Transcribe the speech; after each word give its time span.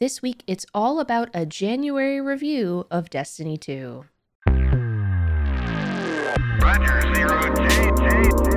This 0.00 0.20
week, 0.20 0.42
it's 0.48 0.66
all 0.74 0.98
about 0.98 1.30
a 1.32 1.46
January 1.46 2.20
review 2.20 2.84
of 2.90 3.10
Destiny 3.10 3.56
2. 3.56 4.04
Roger. 6.58 8.53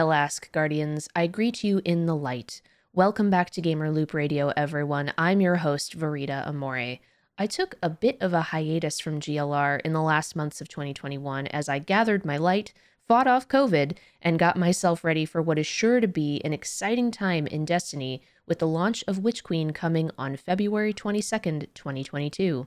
Velask 0.00 0.50
Guardians, 0.50 1.10
I 1.14 1.26
greet 1.26 1.62
you 1.62 1.82
in 1.84 2.06
the 2.06 2.16
light. 2.16 2.62
Welcome 2.94 3.28
back 3.28 3.50
to 3.50 3.60
Gamer 3.60 3.90
Loop 3.90 4.14
Radio, 4.14 4.48
everyone. 4.56 5.12
I'm 5.18 5.42
your 5.42 5.56
host, 5.56 5.94
Verita 5.94 6.46
Amore. 6.48 7.00
I 7.36 7.46
took 7.46 7.74
a 7.82 7.90
bit 7.90 8.16
of 8.18 8.32
a 8.32 8.40
hiatus 8.40 8.98
from 8.98 9.20
GLR 9.20 9.78
in 9.82 9.92
the 9.92 10.00
last 10.00 10.34
months 10.34 10.62
of 10.62 10.70
2021 10.70 11.48
as 11.48 11.68
I 11.68 11.80
gathered 11.80 12.24
my 12.24 12.38
light, 12.38 12.72
fought 13.06 13.26
off 13.26 13.46
COVID, 13.46 13.98
and 14.22 14.38
got 14.38 14.56
myself 14.56 15.04
ready 15.04 15.26
for 15.26 15.42
what 15.42 15.58
is 15.58 15.66
sure 15.66 16.00
to 16.00 16.08
be 16.08 16.40
an 16.46 16.54
exciting 16.54 17.10
time 17.10 17.46
in 17.46 17.66
Destiny 17.66 18.22
with 18.46 18.58
the 18.58 18.66
launch 18.66 19.04
of 19.06 19.18
Witch 19.18 19.44
Queen 19.44 19.70
coming 19.70 20.10
on 20.16 20.34
February 20.34 20.94
22nd, 20.94 21.66
2022. 21.74 22.66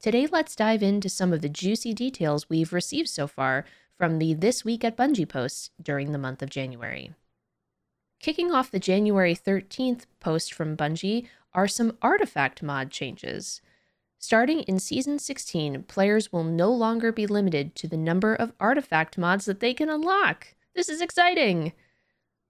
Today, 0.00 0.26
let's 0.26 0.56
dive 0.56 0.82
into 0.82 1.10
some 1.10 1.34
of 1.34 1.42
the 1.42 1.50
juicy 1.50 1.92
details 1.92 2.48
we've 2.48 2.72
received 2.72 3.10
so 3.10 3.26
far 3.26 3.66
from 3.96 4.18
the 4.18 4.34
This 4.34 4.64
Week 4.64 4.84
at 4.84 4.96
Bungie 4.96 5.28
posts 5.28 5.70
during 5.80 6.12
the 6.12 6.18
month 6.18 6.42
of 6.42 6.50
January. 6.50 7.12
Kicking 8.20 8.52
off 8.52 8.70
the 8.70 8.78
January 8.78 9.34
13th 9.34 10.06
post 10.20 10.54
from 10.54 10.76
Bungie 10.76 11.26
are 11.52 11.68
some 11.68 11.98
artifact 12.00 12.62
mod 12.62 12.90
changes. 12.90 13.60
Starting 14.18 14.60
in 14.60 14.78
Season 14.78 15.18
16, 15.18 15.82
players 15.84 16.32
will 16.32 16.44
no 16.44 16.70
longer 16.70 17.10
be 17.10 17.26
limited 17.26 17.74
to 17.74 17.88
the 17.88 17.96
number 17.96 18.34
of 18.34 18.52
artifact 18.60 19.18
mods 19.18 19.46
that 19.46 19.58
they 19.58 19.74
can 19.74 19.88
unlock. 19.88 20.54
This 20.74 20.88
is 20.88 21.00
exciting! 21.00 21.72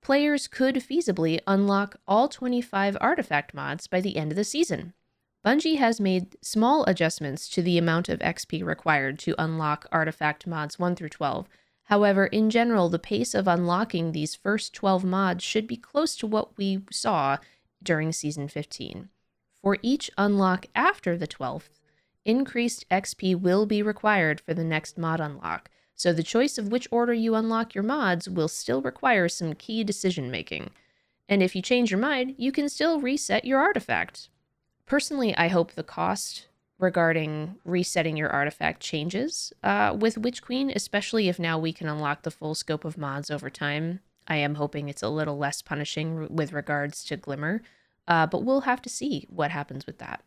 Players 0.02 0.48
could 0.48 0.76
feasibly 0.76 1.40
unlock 1.46 1.96
all 2.06 2.28
25 2.28 2.96
artifact 3.00 3.54
mods 3.54 3.86
by 3.86 4.00
the 4.00 4.16
end 4.16 4.32
of 4.32 4.36
the 4.36 4.44
season. 4.44 4.92
Bungie 5.44 5.78
has 5.78 6.00
made 6.00 6.36
small 6.40 6.84
adjustments 6.84 7.48
to 7.48 7.62
the 7.62 7.76
amount 7.76 8.08
of 8.08 8.20
XP 8.20 8.64
required 8.64 9.18
to 9.20 9.34
unlock 9.38 9.86
artifact 9.90 10.46
mods 10.46 10.78
1 10.78 10.94
through 10.94 11.08
12. 11.08 11.48
However, 11.84 12.26
in 12.26 12.48
general, 12.48 12.88
the 12.88 13.00
pace 13.00 13.34
of 13.34 13.48
unlocking 13.48 14.12
these 14.12 14.36
first 14.36 14.72
12 14.72 15.04
mods 15.04 15.42
should 15.42 15.66
be 15.66 15.76
close 15.76 16.14
to 16.16 16.28
what 16.28 16.56
we 16.56 16.82
saw 16.92 17.38
during 17.82 18.12
Season 18.12 18.46
15. 18.46 19.08
For 19.60 19.78
each 19.82 20.12
unlock 20.16 20.66
after 20.76 21.16
the 21.16 21.26
12th, 21.26 21.80
increased 22.24 22.88
XP 22.88 23.40
will 23.40 23.66
be 23.66 23.82
required 23.82 24.40
for 24.40 24.54
the 24.54 24.64
next 24.64 24.96
mod 24.96 25.20
unlock, 25.20 25.70
so 25.96 26.12
the 26.12 26.22
choice 26.22 26.56
of 26.56 26.70
which 26.70 26.86
order 26.92 27.12
you 27.12 27.34
unlock 27.34 27.74
your 27.74 27.84
mods 27.84 28.28
will 28.28 28.48
still 28.48 28.80
require 28.80 29.28
some 29.28 29.54
key 29.54 29.82
decision 29.82 30.30
making. 30.30 30.70
And 31.28 31.42
if 31.42 31.56
you 31.56 31.62
change 31.62 31.90
your 31.90 32.00
mind, 32.00 32.36
you 32.38 32.52
can 32.52 32.68
still 32.68 33.00
reset 33.00 33.44
your 33.44 33.58
artifact. 33.58 34.28
Personally, 34.92 35.34
I 35.38 35.48
hope 35.48 35.72
the 35.72 35.82
cost 35.82 36.48
regarding 36.78 37.54
resetting 37.64 38.18
your 38.18 38.28
artifact 38.28 38.82
changes 38.82 39.50
uh, 39.64 39.96
with 39.98 40.18
Witch 40.18 40.42
Queen, 40.42 40.70
especially 40.76 41.30
if 41.30 41.38
now 41.38 41.58
we 41.58 41.72
can 41.72 41.88
unlock 41.88 42.24
the 42.24 42.30
full 42.30 42.54
scope 42.54 42.84
of 42.84 42.98
mods 42.98 43.30
over 43.30 43.48
time. 43.48 44.00
I 44.28 44.36
am 44.36 44.56
hoping 44.56 44.90
it's 44.90 45.02
a 45.02 45.08
little 45.08 45.38
less 45.38 45.62
punishing 45.62 46.36
with 46.36 46.52
regards 46.52 47.06
to 47.06 47.16
Glimmer, 47.16 47.62
uh, 48.06 48.26
but 48.26 48.44
we'll 48.44 48.60
have 48.60 48.82
to 48.82 48.90
see 48.90 49.26
what 49.30 49.50
happens 49.50 49.86
with 49.86 49.96
that. 49.96 50.24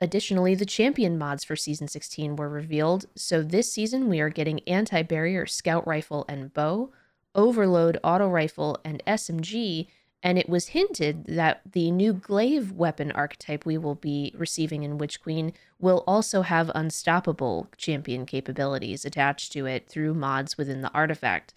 Additionally, 0.00 0.56
the 0.56 0.66
champion 0.66 1.16
mods 1.16 1.44
for 1.44 1.54
Season 1.54 1.86
16 1.86 2.34
were 2.34 2.48
revealed, 2.48 3.06
so 3.14 3.40
this 3.40 3.72
season 3.72 4.08
we 4.08 4.18
are 4.18 4.30
getting 4.30 4.66
anti 4.66 5.02
barrier 5.02 5.46
scout 5.46 5.86
rifle 5.86 6.24
and 6.28 6.52
bow, 6.52 6.90
overload 7.36 7.98
auto 8.02 8.26
rifle 8.26 8.80
and 8.84 9.00
SMG, 9.06 9.86
and 10.22 10.38
it 10.38 10.48
was 10.48 10.68
hinted 10.68 11.24
that 11.26 11.60
the 11.72 11.90
new 11.90 12.12
glaive 12.12 12.72
weapon 12.72 13.10
archetype 13.12 13.66
we 13.66 13.76
will 13.76 13.96
be 13.96 14.32
receiving 14.36 14.84
in 14.84 14.98
Witch 14.98 15.20
Queen 15.20 15.52
will 15.80 16.04
also 16.06 16.42
have 16.42 16.70
unstoppable 16.74 17.68
champion 17.76 18.24
capabilities 18.24 19.04
attached 19.04 19.52
to 19.52 19.66
it 19.66 19.88
through 19.88 20.14
mods 20.14 20.56
within 20.56 20.80
the 20.80 20.92
artifact. 20.92 21.52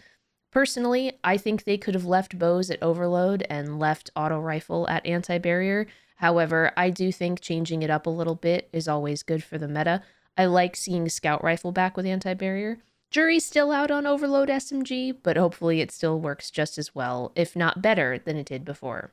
Personally, 0.50 1.12
I 1.22 1.36
think 1.36 1.64
they 1.64 1.78
could 1.78 1.94
have 1.94 2.06
left 2.06 2.38
bows 2.38 2.70
at 2.70 2.82
overload 2.82 3.46
and 3.48 3.78
left 3.78 4.10
auto 4.16 4.40
rifle 4.40 4.88
at 4.88 5.06
anti 5.06 5.38
barrier. 5.38 5.86
However, 6.16 6.72
I 6.76 6.90
do 6.90 7.12
think 7.12 7.40
changing 7.40 7.82
it 7.82 7.90
up 7.90 8.06
a 8.06 8.10
little 8.10 8.34
bit 8.34 8.68
is 8.72 8.88
always 8.88 9.22
good 9.22 9.44
for 9.44 9.58
the 9.58 9.68
meta. 9.68 10.02
I 10.36 10.46
like 10.46 10.74
seeing 10.74 11.08
scout 11.08 11.44
rifle 11.44 11.72
back 11.72 11.96
with 11.96 12.06
anti 12.06 12.34
barrier. 12.34 12.78
Jury's 13.10 13.46
still 13.46 13.72
out 13.72 13.90
on 13.90 14.06
overload 14.06 14.48
SMG, 14.48 15.16
but 15.22 15.36
hopefully 15.36 15.80
it 15.80 15.90
still 15.90 16.20
works 16.20 16.50
just 16.50 16.76
as 16.76 16.94
well, 16.94 17.32
if 17.34 17.54
not 17.56 17.80
better, 17.80 18.18
than 18.18 18.36
it 18.36 18.46
did 18.46 18.64
before. 18.64 19.12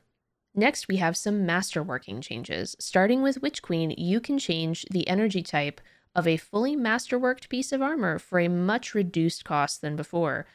Next, 0.54 0.88
we 0.88 0.96
have 0.96 1.16
some 1.16 1.46
masterworking 1.46 2.22
changes. 2.22 2.76
Starting 2.78 3.22
with 3.22 3.42
Witch 3.42 3.62
Queen, 3.62 3.90
you 3.96 4.20
can 4.20 4.38
change 4.38 4.84
the 4.90 5.06
energy 5.08 5.42
type 5.42 5.80
of 6.14 6.28
a 6.28 6.36
fully 6.36 6.76
masterworked 6.76 7.48
piece 7.48 7.72
of 7.72 7.82
armor 7.82 8.18
for 8.18 8.38
a 8.38 8.48
much 8.48 8.94
reduced 8.94 9.44
cost 9.44 9.80
than 9.80 9.96
before. 9.96 10.46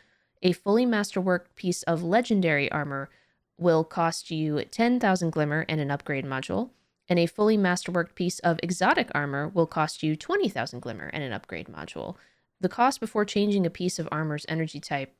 A 0.41 0.53
fully 0.53 0.85
masterworked 0.85 1.55
piece 1.55 1.83
of 1.83 2.01
legendary 2.01 2.71
armor 2.71 3.09
will 3.57 3.83
cost 3.83 4.31
you 4.31 4.63
10,000 4.63 5.31
glimmer 5.31 5.65
and 5.67 5.81
an 5.81 5.91
upgrade 5.91 6.25
module, 6.25 6.69
and 7.09 7.19
a 7.19 7.25
fully 7.25 7.57
masterworked 7.57 8.15
piece 8.15 8.39
of 8.39 8.59
exotic 8.63 9.09
armor 9.13 9.49
will 9.49 9.67
cost 9.67 10.01
you 10.01 10.15
20,000 10.15 10.79
glimmer 10.79 11.09
and 11.11 11.23
an 11.23 11.33
upgrade 11.33 11.67
module. 11.67 12.15
The 12.61 12.69
cost 12.69 12.99
before 12.99 13.25
changing 13.25 13.65
a 13.65 13.69
piece 13.69 13.99
of 13.99 14.09
armor's 14.11 14.45
energy 14.49 14.79
type 14.79 15.15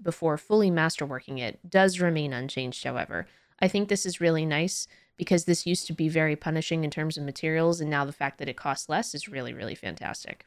before 0.00 0.36
fully 0.36 0.70
masterworking 0.70 1.38
it 1.38 1.70
does 1.70 2.00
remain 2.00 2.32
unchanged, 2.32 2.82
however. 2.82 3.26
I 3.60 3.68
think 3.68 3.88
this 3.88 4.04
is 4.04 4.20
really 4.20 4.44
nice 4.44 4.88
because 5.16 5.44
this 5.44 5.66
used 5.66 5.86
to 5.86 5.92
be 5.92 6.08
very 6.08 6.34
punishing 6.34 6.82
in 6.82 6.90
terms 6.90 7.16
of 7.16 7.22
materials, 7.22 7.80
and 7.80 7.88
now 7.88 8.04
the 8.04 8.12
fact 8.12 8.38
that 8.38 8.48
it 8.48 8.56
costs 8.56 8.88
less 8.88 9.14
is 9.14 9.28
really, 9.28 9.54
really 9.54 9.76
fantastic. 9.76 10.46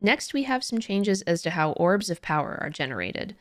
Next, 0.00 0.32
we 0.32 0.44
have 0.44 0.64
some 0.64 0.78
changes 0.78 1.22
as 1.22 1.42
to 1.42 1.50
how 1.50 1.72
orbs 1.72 2.08
of 2.08 2.22
power 2.22 2.56
are 2.60 2.70
generated. 2.70 3.36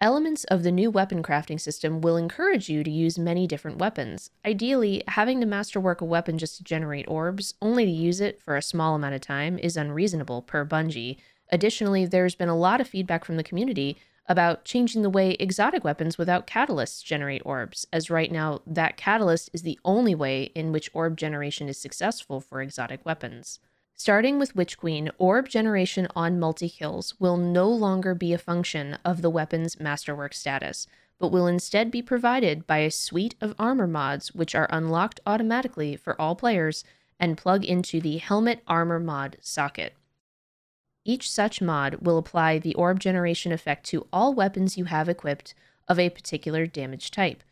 Elements 0.00 0.44
of 0.44 0.62
the 0.62 0.70
new 0.70 0.92
weapon 0.92 1.24
crafting 1.24 1.60
system 1.60 2.00
will 2.00 2.16
encourage 2.16 2.68
you 2.68 2.84
to 2.84 2.90
use 2.90 3.18
many 3.18 3.48
different 3.48 3.78
weapons. 3.78 4.30
Ideally, 4.44 5.02
having 5.08 5.40
to 5.40 5.46
masterwork 5.46 6.00
a 6.00 6.04
weapon 6.04 6.38
just 6.38 6.56
to 6.58 6.62
generate 6.62 7.08
orbs, 7.08 7.54
only 7.60 7.84
to 7.84 7.90
use 7.90 8.20
it 8.20 8.40
for 8.40 8.56
a 8.56 8.62
small 8.62 8.94
amount 8.94 9.16
of 9.16 9.20
time, 9.20 9.58
is 9.58 9.76
unreasonable 9.76 10.42
per 10.42 10.64
Bungie. 10.64 11.16
Additionally, 11.50 12.06
there's 12.06 12.36
been 12.36 12.48
a 12.48 12.56
lot 12.56 12.80
of 12.80 12.86
feedback 12.86 13.24
from 13.24 13.38
the 13.38 13.42
community 13.42 13.96
about 14.26 14.64
changing 14.64 15.02
the 15.02 15.10
way 15.10 15.32
exotic 15.40 15.82
weapons 15.82 16.16
without 16.16 16.46
catalysts 16.46 17.02
generate 17.02 17.42
orbs, 17.44 17.84
as 17.92 18.08
right 18.08 18.30
now, 18.30 18.60
that 18.68 18.96
catalyst 18.96 19.50
is 19.52 19.62
the 19.62 19.80
only 19.84 20.14
way 20.14 20.44
in 20.54 20.70
which 20.70 20.90
orb 20.94 21.16
generation 21.16 21.68
is 21.68 21.76
successful 21.76 22.40
for 22.40 22.62
exotic 22.62 23.04
weapons. 23.04 23.58
Starting 24.00 24.38
with 24.38 24.54
Witch 24.54 24.78
Queen, 24.78 25.10
orb 25.18 25.48
generation 25.48 26.06
on 26.14 26.38
multi 26.38 26.68
kills 26.68 27.18
will 27.18 27.36
no 27.36 27.68
longer 27.68 28.14
be 28.14 28.32
a 28.32 28.38
function 28.38 28.96
of 29.04 29.22
the 29.22 29.28
weapon's 29.28 29.80
masterwork 29.80 30.32
status, 30.32 30.86
but 31.18 31.32
will 31.32 31.48
instead 31.48 31.90
be 31.90 32.00
provided 32.00 32.64
by 32.64 32.78
a 32.78 32.92
suite 32.92 33.34
of 33.40 33.56
armor 33.58 33.88
mods 33.88 34.32
which 34.32 34.54
are 34.54 34.68
unlocked 34.70 35.18
automatically 35.26 35.96
for 35.96 36.18
all 36.20 36.36
players 36.36 36.84
and 37.18 37.36
plug 37.36 37.64
into 37.64 38.00
the 38.00 38.18
Helmet 38.18 38.62
Armor 38.68 39.00
Mod 39.00 39.36
socket. 39.40 39.94
Each 41.04 41.28
such 41.28 41.60
mod 41.60 41.96
will 41.96 42.18
apply 42.18 42.60
the 42.60 42.76
orb 42.76 43.00
generation 43.00 43.50
effect 43.50 43.84
to 43.86 44.06
all 44.12 44.32
weapons 44.32 44.78
you 44.78 44.84
have 44.84 45.08
equipped 45.08 45.54
of 45.88 45.98
a 45.98 46.10
particular 46.10 46.66
damage 46.66 47.10
type. 47.10 47.42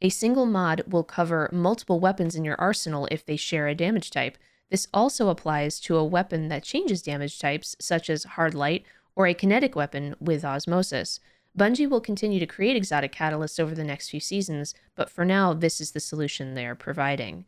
A 0.00 0.08
single 0.08 0.46
mod 0.46 0.82
will 0.86 1.04
cover 1.04 1.50
multiple 1.52 2.00
weapons 2.00 2.34
in 2.34 2.42
your 2.42 2.58
arsenal 2.58 3.06
if 3.10 3.26
they 3.26 3.36
share 3.36 3.68
a 3.68 3.74
damage 3.74 4.10
type. 4.10 4.38
This 4.70 4.86
also 4.94 5.28
applies 5.28 5.80
to 5.80 5.96
a 5.96 6.04
weapon 6.04 6.48
that 6.48 6.62
changes 6.62 7.02
damage 7.02 7.38
types, 7.38 7.76
such 7.80 8.08
as 8.08 8.24
hard 8.24 8.54
light 8.54 8.84
or 9.16 9.26
a 9.26 9.34
kinetic 9.34 9.74
weapon 9.74 10.14
with 10.20 10.44
osmosis. 10.44 11.20
Bungie 11.58 11.90
will 11.90 12.00
continue 12.00 12.38
to 12.38 12.46
create 12.46 12.76
exotic 12.76 13.12
catalysts 13.12 13.58
over 13.58 13.74
the 13.74 13.84
next 13.84 14.08
few 14.08 14.20
seasons, 14.20 14.72
but 14.94 15.10
for 15.10 15.24
now, 15.24 15.52
this 15.52 15.80
is 15.80 15.90
the 15.90 16.00
solution 16.00 16.54
they 16.54 16.64
are 16.64 16.76
providing. 16.76 17.44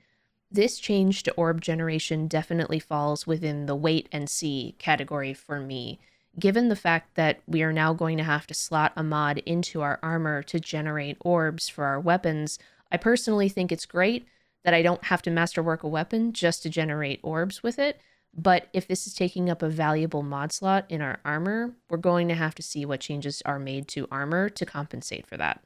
This 0.50 0.78
change 0.78 1.22
to 1.22 1.32
orb 1.32 1.60
generation 1.60 2.26
definitely 2.26 2.80
falls 2.80 3.26
within 3.26 3.66
the 3.66 3.76
wait 3.76 4.08
and 4.10 4.28
see 4.28 4.74
category 4.78 5.32
for 5.32 5.60
me, 5.60 6.00
given 6.38 6.68
the 6.68 6.76
fact 6.76 7.14
that 7.14 7.40
we 7.46 7.62
are 7.62 7.72
now 7.72 7.94
going 7.94 8.18
to 8.18 8.24
have 8.24 8.46
to 8.48 8.54
slot 8.54 8.92
a 8.96 9.04
mod 9.04 9.38
into 9.46 9.80
our 9.80 10.00
armor 10.02 10.42
to 10.42 10.58
generate 10.58 11.16
orbs 11.20 11.68
for 11.68 11.84
our 11.84 12.00
weapons. 12.00 12.58
I 12.90 12.96
personally 12.96 13.48
think 13.48 13.70
it's 13.70 13.86
great 13.86 14.26
that 14.64 14.74
I 14.74 14.82
don't 14.82 15.04
have 15.04 15.22
to 15.22 15.30
masterwork 15.30 15.82
a 15.82 15.88
weapon 15.88 16.32
just 16.32 16.62
to 16.62 16.70
generate 16.70 17.20
orbs 17.22 17.62
with 17.62 17.78
it. 17.78 18.00
But 18.34 18.68
if 18.72 18.88
this 18.88 19.06
is 19.06 19.14
taking 19.14 19.50
up 19.50 19.62
a 19.62 19.68
valuable 19.68 20.22
mod 20.22 20.52
slot 20.52 20.86
in 20.88 21.02
our 21.02 21.20
armor, 21.24 21.74
we're 21.90 21.98
going 21.98 22.28
to 22.28 22.34
have 22.34 22.54
to 22.54 22.62
see 22.62 22.86
what 22.86 23.00
changes 23.00 23.42
are 23.44 23.58
made 23.58 23.88
to 23.88 24.08
armor 24.10 24.48
to 24.48 24.64
compensate 24.64 25.26
for 25.26 25.36
that. 25.36 25.62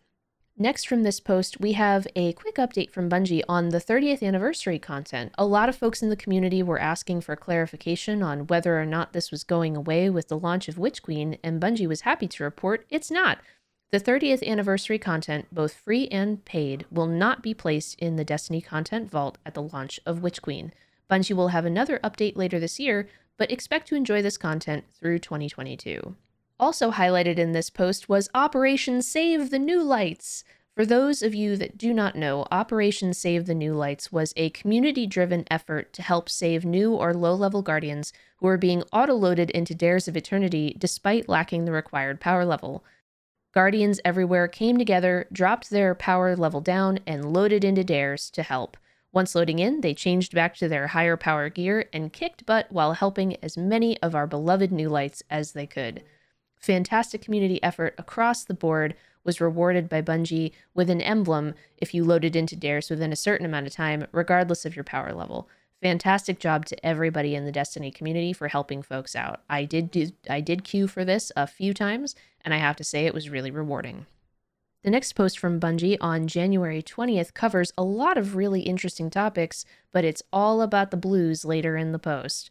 Next, 0.58 0.88
from 0.88 1.02
this 1.02 1.20
post, 1.20 1.60
we 1.60 1.72
have 1.72 2.06
a 2.16 2.32
quick 2.32 2.54
update 2.54 2.90
from 2.90 3.10
Bungie 3.10 3.42
on 3.46 3.68
the 3.68 3.78
30th 3.78 4.22
anniversary 4.22 4.78
content. 4.78 5.32
A 5.36 5.44
lot 5.44 5.68
of 5.68 5.76
folks 5.76 6.02
in 6.02 6.08
the 6.08 6.16
community 6.16 6.62
were 6.62 6.78
asking 6.78 7.20
for 7.20 7.36
clarification 7.36 8.22
on 8.22 8.46
whether 8.46 8.80
or 8.80 8.86
not 8.86 9.12
this 9.12 9.30
was 9.30 9.44
going 9.44 9.76
away 9.76 10.08
with 10.08 10.28
the 10.28 10.38
launch 10.38 10.66
of 10.66 10.78
Witch 10.78 11.02
Queen, 11.02 11.36
and 11.44 11.60
Bungie 11.60 11.86
was 11.86 12.00
happy 12.00 12.26
to 12.28 12.42
report 12.42 12.86
it's 12.88 13.10
not. 13.10 13.38
The 13.92 14.00
30th 14.00 14.44
anniversary 14.44 14.98
content, 14.98 15.46
both 15.52 15.72
free 15.72 16.08
and 16.08 16.44
paid, 16.44 16.86
will 16.90 17.06
not 17.06 17.40
be 17.40 17.54
placed 17.54 17.98
in 18.00 18.16
the 18.16 18.24
Destiny 18.24 18.60
content 18.60 19.08
vault 19.08 19.38
at 19.46 19.54
the 19.54 19.62
launch 19.62 20.00
of 20.04 20.22
Witch 20.22 20.42
Queen. 20.42 20.72
Bungie 21.08 21.36
will 21.36 21.48
have 21.48 21.64
another 21.64 22.00
update 22.02 22.36
later 22.36 22.58
this 22.58 22.80
year, 22.80 23.08
but 23.36 23.50
expect 23.52 23.86
to 23.88 23.94
enjoy 23.94 24.22
this 24.22 24.36
content 24.36 24.86
through 24.92 25.20
2022. 25.20 26.16
Also 26.58 26.90
highlighted 26.90 27.38
in 27.38 27.52
this 27.52 27.70
post 27.70 28.08
was 28.08 28.28
Operation 28.34 29.02
Save 29.02 29.50
the 29.50 29.58
New 29.58 29.82
Lights. 29.84 30.42
For 30.74 30.84
those 30.84 31.22
of 31.22 31.32
you 31.32 31.56
that 31.56 31.78
do 31.78 31.94
not 31.94 32.16
know, 32.16 32.44
Operation 32.50 33.14
Save 33.14 33.46
the 33.46 33.54
New 33.54 33.74
Lights 33.74 34.10
was 34.10 34.34
a 34.36 34.50
community 34.50 35.06
driven 35.06 35.44
effort 35.48 35.92
to 35.92 36.02
help 36.02 36.28
save 36.28 36.64
new 36.64 36.92
or 36.92 37.14
low 37.14 37.34
level 37.34 37.62
guardians 37.62 38.12
who 38.38 38.46
were 38.46 38.58
being 38.58 38.82
auto-loaded 38.92 39.50
into 39.50 39.76
Dares 39.76 40.08
of 40.08 40.16
Eternity 40.16 40.74
despite 40.76 41.28
lacking 41.28 41.66
the 41.66 41.72
required 41.72 42.20
power 42.20 42.44
level. 42.44 42.84
Guardians 43.56 44.00
everywhere 44.04 44.48
came 44.48 44.76
together, 44.76 45.26
dropped 45.32 45.70
their 45.70 45.94
power 45.94 46.36
level 46.36 46.60
down, 46.60 46.98
and 47.06 47.32
loaded 47.32 47.64
into 47.64 47.82
Dares 47.82 48.28
to 48.32 48.42
help. 48.42 48.76
Once 49.14 49.34
loading 49.34 49.60
in, 49.60 49.80
they 49.80 49.94
changed 49.94 50.34
back 50.34 50.54
to 50.56 50.68
their 50.68 50.88
higher 50.88 51.16
power 51.16 51.48
gear 51.48 51.88
and 51.90 52.12
kicked 52.12 52.44
butt 52.44 52.66
while 52.70 52.92
helping 52.92 53.42
as 53.42 53.56
many 53.56 53.96
of 54.02 54.14
our 54.14 54.26
beloved 54.26 54.70
new 54.70 54.90
lights 54.90 55.22
as 55.30 55.52
they 55.52 55.66
could 55.66 56.04
fantastic 56.66 57.22
community 57.22 57.62
effort 57.62 57.94
across 57.96 58.44
the 58.44 58.54
board 58.54 58.94
was 59.24 59.40
rewarded 59.40 59.88
by 59.88 60.02
Bungie 60.02 60.52
with 60.74 60.90
an 60.90 61.00
emblem 61.00 61.54
if 61.78 61.94
you 61.94 62.04
loaded 62.04 62.36
into 62.36 62.56
Dares 62.56 62.90
within 62.90 63.12
a 63.12 63.16
certain 63.16 63.46
amount 63.46 63.66
of 63.66 63.72
time, 63.72 64.06
regardless 64.12 64.64
of 64.64 64.76
your 64.76 64.84
power 64.84 65.12
level. 65.12 65.48
Fantastic 65.82 66.38
job 66.38 66.64
to 66.66 66.86
everybody 66.86 67.34
in 67.34 67.44
the 67.44 67.52
Destiny 67.52 67.90
community 67.90 68.32
for 68.32 68.48
helping 68.48 68.82
folks 68.82 69.14
out. 69.14 69.42
I 69.50 69.64
did 69.64 69.90
do 69.90 70.08
I 70.28 70.40
did 70.40 70.64
queue 70.64 70.88
for 70.88 71.04
this 71.04 71.30
a 71.36 71.46
few 71.46 71.74
times, 71.74 72.14
and 72.40 72.54
I 72.54 72.58
have 72.58 72.76
to 72.76 72.84
say 72.84 73.04
it 73.04 73.14
was 73.14 73.28
really 73.28 73.50
rewarding. 73.50 74.06
The 74.84 74.90
next 74.90 75.14
post 75.14 75.38
from 75.38 75.60
Bungie 75.60 75.98
on 76.00 76.28
January 76.28 76.82
20th 76.82 77.34
covers 77.34 77.72
a 77.76 77.82
lot 77.82 78.16
of 78.16 78.36
really 78.36 78.62
interesting 78.62 79.10
topics, 79.10 79.64
but 79.92 80.04
it's 80.04 80.22
all 80.32 80.62
about 80.62 80.90
the 80.90 80.96
blues 80.96 81.44
later 81.44 81.76
in 81.76 81.92
the 81.92 81.98
post. 81.98 82.50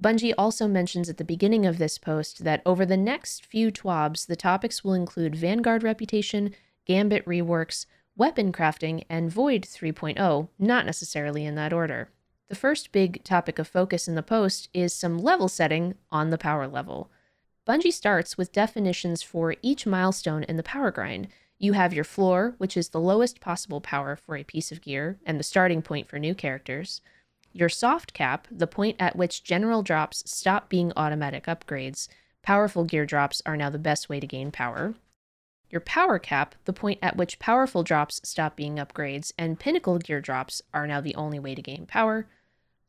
Bungie 0.00 0.34
also 0.38 0.68
mentions 0.68 1.08
at 1.08 1.16
the 1.16 1.24
beginning 1.24 1.66
of 1.66 1.78
this 1.78 1.98
post 1.98 2.44
that 2.44 2.62
over 2.64 2.86
the 2.86 2.96
next 2.96 3.44
few 3.44 3.72
TWABs, 3.72 4.26
the 4.26 4.36
topics 4.36 4.84
will 4.84 4.94
include 4.94 5.34
Vanguard 5.34 5.82
reputation, 5.82 6.54
Gambit 6.86 7.26
reworks, 7.26 7.86
weapon 8.16 8.52
crafting, 8.52 9.04
and 9.10 9.30
Void 9.30 9.62
3.0, 9.62 10.48
not 10.58 10.86
necessarily 10.86 11.44
in 11.44 11.56
that 11.56 11.72
order. 11.72 12.10
The 12.48 12.54
first 12.54 12.92
big 12.92 13.22
topic 13.24 13.58
of 13.58 13.68
focus 13.68 14.08
in 14.08 14.14
the 14.14 14.22
post 14.22 14.70
is 14.72 14.94
some 14.94 15.18
level 15.18 15.48
setting 15.48 15.96
on 16.10 16.30
the 16.30 16.38
power 16.38 16.66
level. 16.66 17.10
Bungie 17.66 17.92
starts 17.92 18.38
with 18.38 18.52
definitions 18.52 19.22
for 19.22 19.54
each 19.60 19.86
milestone 19.86 20.44
in 20.44 20.56
the 20.56 20.62
power 20.62 20.90
grind. 20.90 21.28
You 21.58 21.74
have 21.74 21.92
your 21.92 22.04
floor, 22.04 22.54
which 22.56 22.74
is 22.74 22.88
the 22.88 23.00
lowest 23.00 23.40
possible 23.40 23.82
power 23.82 24.16
for 24.16 24.34
a 24.34 24.44
piece 24.44 24.72
of 24.72 24.80
gear 24.80 25.18
and 25.26 25.38
the 25.38 25.44
starting 25.44 25.82
point 25.82 26.08
for 26.08 26.18
new 26.18 26.34
characters. 26.34 27.02
Your 27.52 27.68
soft 27.68 28.14
cap, 28.14 28.48
the 28.50 28.66
point 28.66 28.96
at 28.98 29.14
which 29.14 29.44
general 29.44 29.82
drops 29.82 30.22
stop 30.24 30.70
being 30.70 30.90
automatic 30.96 31.44
upgrades, 31.44 32.08
powerful 32.42 32.84
gear 32.84 33.04
drops 33.04 33.42
are 33.44 33.58
now 33.58 33.68
the 33.68 33.78
best 33.78 34.08
way 34.08 34.20
to 34.20 34.26
gain 34.26 34.50
power. 34.50 34.94
Your 35.68 35.82
power 35.82 36.18
cap, 36.18 36.54
the 36.64 36.72
point 36.72 36.98
at 37.02 37.16
which 37.16 37.38
powerful 37.38 37.82
drops 37.82 38.22
stop 38.24 38.56
being 38.56 38.76
upgrades, 38.76 39.32
and 39.36 39.60
pinnacle 39.60 39.98
gear 39.98 40.22
drops 40.22 40.62
are 40.72 40.86
now 40.86 41.02
the 41.02 41.14
only 41.14 41.38
way 41.38 41.54
to 41.54 41.60
gain 41.60 41.84
power. 41.84 42.26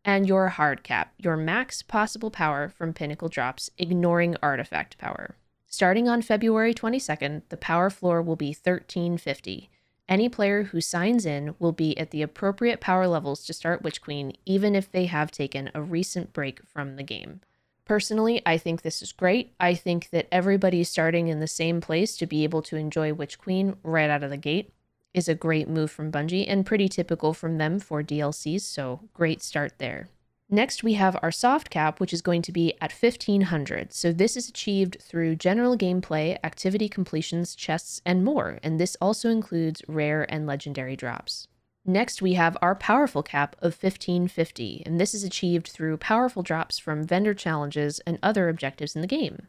And 0.09 0.27
your 0.27 0.47
hard 0.47 0.81
cap, 0.81 1.13
your 1.19 1.37
max 1.37 1.83
possible 1.83 2.31
power 2.31 2.67
from 2.67 2.93
pinnacle 2.93 3.29
drops, 3.29 3.69
ignoring 3.77 4.35
artifact 4.41 4.97
power. 4.97 5.35
Starting 5.67 6.09
on 6.09 6.23
February 6.23 6.73
22nd, 6.73 7.43
the 7.49 7.57
power 7.57 7.91
floor 7.91 8.19
will 8.19 8.35
be 8.35 8.47
1350. 8.47 9.69
Any 10.09 10.27
player 10.27 10.63
who 10.63 10.81
signs 10.81 11.27
in 11.27 11.53
will 11.59 11.73
be 11.73 11.95
at 11.95 12.09
the 12.09 12.23
appropriate 12.23 12.81
power 12.81 13.07
levels 13.07 13.45
to 13.45 13.53
start 13.53 13.83
Witch 13.83 14.01
Queen, 14.01 14.33
even 14.47 14.73
if 14.73 14.91
they 14.91 15.05
have 15.05 15.29
taken 15.29 15.69
a 15.75 15.81
recent 15.83 16.33
break 16.33 16.65
from 16.65 16.95
the 16.95 17.03
game. 17.03 17.41
Personally, 17.85 18.41
I 18.47 18.57
think 18.57 18.81
this 18.81 19.03
is 19.03 19.11
great. 19.11 19.53
I 19.59 19.75
think 19.75 20.09
that 20.09 20.27
everybody 20.31 20.83
starting 20.83 21.27
in 21.27 21.39
the 21.39 21.45
same 21.45 21.81
place 21.81 22.17
to 22.17 22.25
be 22.25 22.43
able 22.43 22.63
to 22.63 22.77
enjoy 22.77 23.13
Witch 23.13 23.37
Queen 23.37 23.75
right 23.83 24.09
out 24.09 24.23
of 24.23 24.31
the 24.31 24.37
gate 24.37 24.73
is 25.13 25.27
a 25.27 25.35
great 25.35 25.67
move 25.67 25.91
from 25.91 26.11
Bungie 26.11 26.45
and 26.47 26.65
pretty 26.65 26.87
typical 26.87 27.33
from 27.33 27.57
them 27.57 27.79
for 27.79 28.03
DLCs, 28.03 28.61
so 28.61 29.01
great 29.13 29.41
start 29.41 29.73
there. 29.77 30.09
Next, 30.51 30.83
we 30.83 30.93
have 30.93 31.15
our 31.21 31.31
soft 31.31 31.69
cap, 31.69 31.99
which 31.99 32.11
is 32.11 32.23
going 32.23 32.41
to 32.41 32.51
be 32.51 32.73
at 32.81 32.91
1500. 32.91 33.93
So, 33.93 34.11
this 34.11 34.35
is 34.35 34.49
achieved 34.49 34.97
through 34.99 35.35
general 35.35 35.77
gameplay, 35.77 36.39
activity 36.43 36.89
completions, 36.89 37.53
chests, 37.53 38.01
and 38.03 38.25
more. 38.25 38.59
And 38.63 38.79
this 38.79 38.97
also 38.99 39.29
includes 39.29 39.83
rare 39.87 40.25
and 40.27 40.47
legendary 40.47 40.95
drops. 40.95 41.47
Next, 41.85 42.21
we 42.21 42.33
have 42.33 42.57
our 42.61 42.75
powerful 42.75 43.21
cap 43.21 43.55
of 43.59 43.77
1550, 43.81 44.83
and 44.85 44.99
this 44.99 45.13
is 45.13 45.23
achieved 45.23 45.67
through 45.67 45.97
powerful 45.97 46.41
drops 46.41 46.79
from 46.79 47.05
vendor 47.05 47.35
challenges 47.35 47.99
and 48.07 48.17
other 48.23 48.49
objectives 48.49 48.95
in 48.95 49.01
the 49.01 49.07
game. 49.07 49.47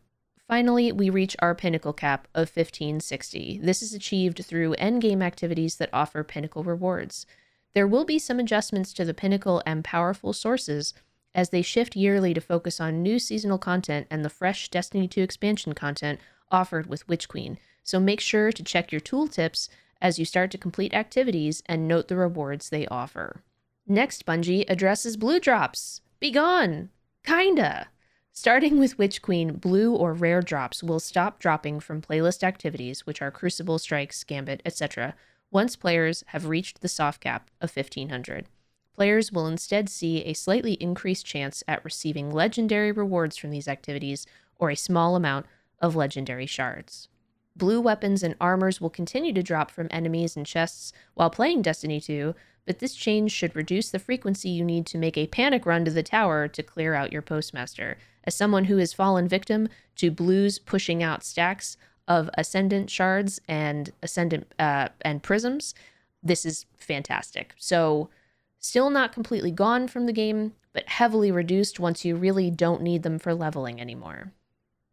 Finally, 0.51 0.91
we 0.91 1.09
reach 1.09 1.37
our 1.39 1.55
pinnacle 1.55 1.93
cap 1.93 2.27
of 2.35 2.49
1560. 2.49 3.61
This 3.63 3.83
is 3.83 3.95
achieved 3.95 4.45
through 4.45 4.75
endgame 4.75 5.23
activities 5.23 5.77
that 5.77 5.89
offer 5.93 6.25
pinnacle 6.25 6.65
rewards. 6.65 7.25
There 7.73 7.87
will 7.87 8.05
be 8.05 8.19
some 8.19 8.41
adjustments 8.41 8.93
to 8.95 9.05
the 9.05 9.15
Pinnacle 9.15 9.63
and 9.65 9.85
Powerful 9.85 10.33
sources 10.33 10.93
as 11.37 11.51
they 11.51 11.63
shift 11.63 11.95
yearly 11.95 12.35
to 12.35 12.41
focus 12.41 12.81
on 12.81 13.01
new 13.01 13.21
seasonal 13.21 13.59
content 13.59 14.09
and 14.11 14.25
the 14.25 14.29
fresh 14.29 14.69
Destiny 14.71 15.07
2 15.07 15.23
expansion 15.23 15.73
content 15.73 16.19
offered 16.51 16.89
with 16.89 17.07
Witch 17.07 17.29
Queen. 17.29 17.57
So 17.85 18.01
make 18.01 18.19
sure 18.19 18.51
to 18.51 18.65
check 18.65 18.91
your 18.91 19.01
tooltips 19.01 19.69
as 20.03 20.19
you 20.19 20.25
start 20.25 20.51
to 20.51 20.59
complete 20.59 20.93
activities 20.93 21.63
and 21.67 21.87
note 21.87 22.09
the 22.09 22.17
rewards 22.17 22.71
they 22.71 22.89
offer. 22.89 23.45
Next, 23.87 24.27
Bungie 24.27 24.65
addresses 24.69 25.17
blue 25.17 25.39
drops. 25.39 26.01
Be 26.19 26.33
gone! 26.33 26.91
Kinda! 27.23 27.87
Starting 28.33 28.79
with 28.79 28.97
Witch 28.97 29.21
Queen, 29.21 29.55
blue 29.55 29.95
or 29.95 30.15
rare 30.15 30.41
drops 30.41 30.83
will 30.83 31.01
stop 31.01 31.41
dropping 31.41 31.81
from 31.81 32.01
playlist 32.01 32.43
activities, 32.43 33.05
which 33.05 33.21
are 33.21 33.31
Crucible, 33.31 33.79
Strikes, 33.79 34.25
Gambit, 34.25 34.63
etc., 34.65 35.15
once 35.51 35.75
players 35.75 36.23
have 36.29 36.47
reached 36.47 36.81
the 36.81 36.89
soft 36.89 37.21
cap 37.21 37.51
of 37.61 37.75
1500. 37.75 38.47
Players 38.95 39.33
will 39.33 39.47
instead 39.47 39.89
see 39.89 40.25
a 40.25 40.33
slightly 40.33 40.75
increased 40.75 41.27
chance 41.27 41.65
at 41.67 41.85
receiving 41.85 42.31
legendary 42.31 42.93
rewards 42.93 43.37
from 43.37 43.51
these 43.51 43.69
activities 43.69 44.27
or 44.59 44.71
a 44.71 44.77
small 44.77 45.17
amount 45.17 45.47
of 45.81 45.97
legendary 45.97 46.47
shards. 46.47 47.09
Blue 47.57 47.81
weapons 47.81 48.23
and 48.23 48.37
armors 48.41 48.81
will 48.81 48.91
continue 48.91 49.33
to 49.33 49.43
drop 49.43 49.71
from 49.71 49.89
enemies 49.91 50.37
and 50.37 50.47
chests 50.47 50.93
while 51.15 51.31
playing 51.31 51.63
Destiny 51.63 52.01
2, 52.01 52.35
but 52.65 52.79
this 52.79 52.95
change 52.95 53.33
should 53.33 53.57
reduce 53.57 53.91
the 53.91 53.99
frequency 53.99 54.49
you 54.51 54.65
need 54.65 54.87
to 54.87 54.99
make 54.99 55.19
a 55.19 55.27
panic 55.27 55.67
run 55.67 55.85
to 55.85 55.91
the 55.91 56.03
tower 56.03 56.47
to 56.47 56.63
clear 56.63 56.95
out 56.95 57.13
your 57.13 57.23
postmaster. 57.23 57.97
As 58.25 58.35
someone 58.35 58.67
who 58.67 58.77
has 58.77 58.93
fallen 58.93 59.29
victim 59.29 59.69
to 59.97 60.11
blues 60.11 60.59
pushing 60.59 61.03
out 61.03 61.25
stacks, 61.25 61.77
of 62.11 62.29
ascendant 62.37 62.91
shards 62.91 63.41
and 63.47 63.93
ascendant 64.03 64.53
uh, 64.59 64.89
and 65.03 65.23
prisms. 65.23 65.77
This 66.23 66.45
is 66.45 66.67
fantastic. 66.77 67.55
So, 67.57 68.11
still 68.59 68.91
not 68.91 69.13
completely 69.13 69.53
gone 69.53 69.87
from 69.87 70.07
the 70.07 70.13
game, 70.13 70.53
but 70.73 70.89
heavily 70.89 71.31
reduced 71.31 71.79
once 71.79 72.05
you 72.05 72.17
really 72.17 72.51
don't 72.51 72.83
need 72.83 73.05
them 73.05 73.21
for 73.21 73.33
leveling 73.33 73.81
anymore. 73.81 74.33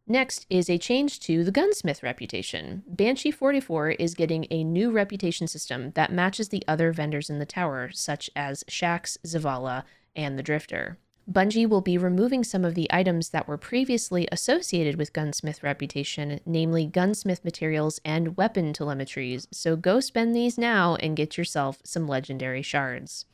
Next 0.05 0.45
is 0.49 0.69
a 0.69 0.77
change 0.77 1.19
to 1.21 1.43
the 1.43 1.51
gunsmith 1.51 2.03
reputation. 2.03 2.83
Banshee 2.87 3.31
44 3.31 3.89
is 3.91 4.13
getting 4.13 4.45
a 4.51 4.63
new 4.63 4.91
reputation 4.91 5.47
system 5.47 5.91
that 5.95 6.13
matches 6.13 6.49
the 6.49 6.63
other 6.67 6.93
vendors 6.93 7.31
in 7.31 7.39
the 7.39 7.45
tower, 7.47 7.89
such 7.91 8.29
as 8.35 8.63
Shaxx, 8.65 9.17
Zavala, 9.25 9.83
and 10.15 10.37
the 10.37 10.43
Drifter. 10.43 10.97
Bungie 11.29 11.67
will 11.67 11.81
be 11.81 11.97
removing 11.97 12.45
some 12.45 12.63
of 12.63 12.73
the 12.73 12.87
items 12.89 13.29
that 13.29 13.49
were 13.49 13.57
previously 13.57 14.29
associated 14.31 14.95
with 14.95 15.11
gunsmith 15.11 15.61
reputation, 15.61 16.39
namely 16.45 16.85
gunsmith 16.85 17.43
materials 17.43 17.99
and 18.05 18.37
weapon 18.37 18.71
telemetries, 18.71 19.45
so 19.51 19.75
go 19.75 19.99
spend 19.99 20.33
these 20.33 20.57
now 20.57 20.95
and 20.95 21.17
get 21.17 21.37
yourself 21.37 21.81
some 21.83 22.07
legendary 22.07 22.61
shards. 22.61 23.25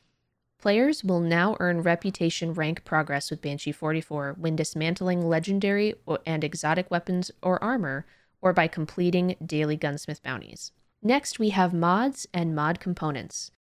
Players 0.60 1.04
will 1.04 1.20
now 1.20 1.56
earn 1.60 1.84
reputation 1.84 2.54
rank 2.54 2.84
progress 2.84 3.30
with 3.30 3.44
Banshee 3.44 3.72
44 3.72 4.38
when 4.40 4.56
dismantling 4.56 5.22
legendary 5.22 5.94
and 6.26 6.44
exotic 6.44 6.90
weapons 6.90 7.30
or 7.44 7.64
armor, 7.64 8.08
or 8.42 8.54
by 8.54 8.68
completing 8.68 9.36
daily 9.46 9.78
gunsmith 9.78 10.24
bounties. 10.24 10.72
Next, 11.04 11.38
we 11.38 11.50
have 11.50 11.74
mods 11.74 12.26
and 12.34 12.56
mod 12.56 12.80
components. 12.80 13.52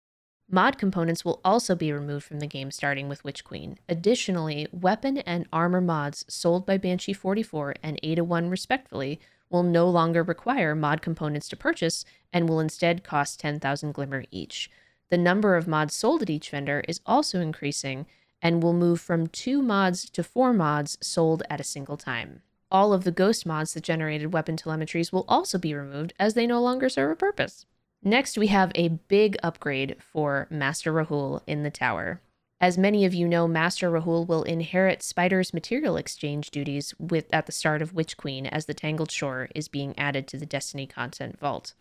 Mod 0.53 0.77
components 0.77 1.25
will 1.25 1.41
also 1.43 1.73
be 1.73 1.91
removed 1.91 2.23
from 2.23 2.39
the 2.39 2.45
game 2.45 2.69
starting 2.69 3.09
with 3.09 3.23
Witch 3.23 3.43
Queen. 3.43 3.79
Additionally, 3.89 4.67
weapon 4.71 5.17
and 5.17 5.47
armor 5.51 5.81
mods 5.81 6.23
sold 6.27 6.63
by 6.63 6.77
Banshee 6.77 7.11
44 7.11 7.73
and 7.81 7.99
Ada 8.03 8.23
1 8.23 8.51
respectively 8.51 9.19
will 9.49 9.63
no 9.63 9.89
longer 9.89 10.21
require 10.21 10.75
mod 10.75 11.01
components 11.01 11.49
to 11.49 11.55
purchase 11.55 12.05
and 12.31 12.47
will 12.47 12.59
instead 12.59 13.03
cost 13.03 13.39
10,000 13.39 13.93
glimmer 13.93 14.25
each. 14.29 14.69
The 15.09 15.17
number 15.17 15.55
of 15.55 15.67
mods 15.67 15.95
sold 15.95 16.21
at 16.21 16.29
each 16.29 16.51
vendor 16.51 16.83
is 16.87 17.01
also 17.03 17.41
increasing 17.41 18.05
and 18.39 18.61
will 18.61 18.73
move 18.73 19.01
from 19.01 19.25
two 19.25 19.59
mods 19.59 20.07
to 20.11 20.21
four 20.23 20.53
mods 20.53 20.99
sold 21.01 21.41
at 21.49 21.61
a 21.61 21.63
single 21.63 21.97
time. 21.97 22.43
All 22.69 22.93
of 22.93 23.05
the 23.05 23.11
ghost 23.11 23.47
mods 23.47 23.73
that 23.73 23.81
generated 23.81 24.33
weapon 24.33 24.55
telemetries 24.55 25.11
will 25.11 25.25
also 25.27 25.57
be 25.57 25.73
removed 25.73 26.13
as 26.19 26.35
they 26.35 26.45
no 26.45 26.61
longer 26.61 26.89
serve 26.89 27.09
a 27.09 27.15
purpose. 27.15 27.65
Next, 28.05 28.37
we 28.37 28.47
have 28.47 28.71
a 28.75 28.89
big 28.89 29.37
upgrade 29.41 29.95
for 29.99 30.47
Master 30.49 30.91
Rahul 30.91 31.41
in 31.47 31.63
the 31.63 31.71
tower. 31.71 32.19
As 32.59 32.77
many 32.77 33.05
of 33.05 33.13
you 33.13 33.27
know, 33.27 33.47
Master 33.47 33.89
Rahul 33.89 34.27
will 34.27 34.43
inherit 34.43 35.01
Spider's 35.01 35.53
material 35.53 35.95
exchange 35.95 36.51
duties 36.51 36.93
with 36.99 37.25
at 37.33 37.45
the 37.45 37.51
start 37.53 37.81
of 37.81 37.93
Witch 37.93 38.17
Queen 38.17 38.45
as 38.45 38.65
the 38.65 38.73
Tangled 38.73 39.11
Shore 39.11 39.49
is 39.55 39.69
being 39.69 39.97
added 39.97 40.27
to 40.27 40.37
the 40.37 40.45
Destiny 40.45 40.85
content 40.85 41.39
vault. 41.39 41.73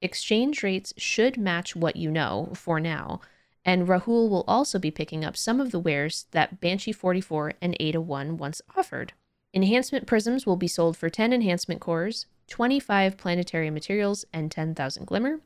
Exchange 0.00 0.62
rates 0.62 0.94
should 0.96 1.36
match 1.36 1.76
what 1.76 1.96
you 1.96 2.10
know 2.10 2.52
for 2.54 2.80
now, 2.80 3.20
and 3.64 3.86
Rahul 3.86 4.28
will 4.28 4.44
also 4.48 4.78
be 4.78 4.90
picking 4.90 5.24
up 5.24 5.36
some 5.36 5.60
of 5.60 5.70
the 5.70 5.78
wares 5.78 6.26
that 6.32 6.60
Banshee 6.60 6.92
44 6.92 7.54
and 7.60 7.76
Ada 7.78 8.00
1 8.00 8.36
once 8.38 8.62
offered. 8.76 9.12
Enhancement 9.54 10.06
prisms 10.06 10.46
will 10.46 10.56
be 10.56 10.66
sold 10.66 10.96
for 10.96 11.10
10 11.10 11.32
enhancement 11.32 11.80
cores, 11.80 12.26
25 12.48 13.16
planetary 13.16 13.70
materials, 13.70 14.24
and 14.32 14.50
10,000 14.50 15.06
glimmer. 15.06 15.40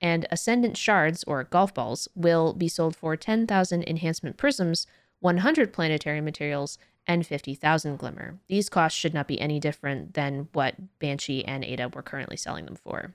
And 0.00 0.26
Ascendant 0.30 0.76
shards, 0.76 1.24
or 1.24 1.44
golf 1.44 1.74
balls, 1.74 2.08
will 2.14 2.52
be 2.52 2.68
sold 2.68 2.94
for 2.94 3.16
10,000 3.16 3.82
enhancement 3.88 4.36
prisms, 4.36 4.86
100 5.20 5.72
planetary 5.72 6.20
materials, 6.20 6.78
and 7.06 7.26
50,000 7.26 7.96
glimmer. 7.96 8.38
These 8.48 8.68
costs 8.68 8.98
should 8.98 9.14
not 9.14 9.26
be 9.26 9.40
any 9.40 9.58
different 9.58 10.14
than 10.14 10.48
what 10.52 10.98
Banshee 10.98 11.44
and 11.44 11.64
Ada 11.64 11.88
were 11.88 12.02
currently 12.02 12.36
selling 12.36 12.66
them 12.66 12.76
for. 12.76 13.14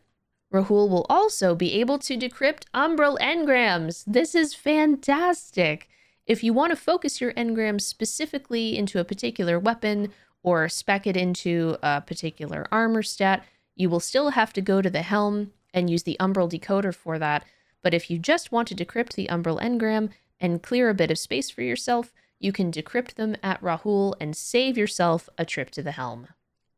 Rahul 0.53 0.89
will 0.89 1.05
also 1.10 1.55
be 1.55 1.74
able 1.79 2.00
to 2.00 2.17
decrypt 2.17 2.65
Umbral 2.74 3.17
engrams. 3.20 4.03
This 4.05 4.36
is 4.36 4.53
fantastic. 4.53 5.89
If 6.25 6.43
you 6.43 6.53
want 6.53 6.72
to 6.72 6.75
focus 6.75 7.20
your 7.20 7.34
engram 7.34 7.82
specifically 7.82 8.77
into 8.77 9.00
a 9.00 9.03
particular 9.03 9.60
weapon 9.60 10.12
or 10.44 10.70
spec 10.70 11.08
it 11.08 11.18
into 11.18 11.78
a 11.82 12.02
particular 12.02 12.68
armor 12.72 13.02
stat, 13.02 13.44
you 13.76 13.90
will 13.90 14.00
still 14.00 14.32
have 14.32 14.54
to 14.54 14.62
go 14.62 14.82
to 14.82 14.90
the 14.90 15.02
helm 15.02 15.52
and 15.74 15.90
use 15.90 16.04
the 16.04 16.18
Umbral 16.20 16.50
decoder 16.52 16.94
for 16.94 17.18
that. 17.18 17.44
But 17.82 17.94
if 17.94 18.12
you 18.12 18.20
just 18.20 18.52
want 18.52 18.68
to 18.68 18.76
decrypt 18.76 19.16
the 19.16 19.28
Umbral 19.28 19.60
engram 19.62 20.10
and 20.40 20.62
clear 20.62 20.90
a 20.90 20.94
bit 20.94 21.10
of 21.10 21.18
space 21.18 21.50
for 21.50 21.62
yourself, 21.62 22.14
you 22.40 22.52
can 22.52 22.72
decrypt 22.72 23.16
them 23.16 23.36
at 23.42 23.62
Rahul 23.62 24.14
and 24.20 24.36
save 24.36 24.78
yourself 24.78 25.30
a 25.38 25.46
trip 25.46 25.72
to 25.72 25.82
the 25.82 25.94
helm. 25.94 26.28